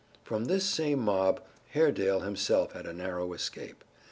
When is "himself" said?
2.21-2.71